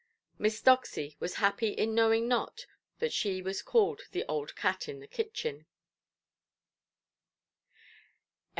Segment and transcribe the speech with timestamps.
[0.39, 2.65] Miss Doxy was happy in knowing not
[2.97, 5.67] that she was called "the old cat" in the kitchen.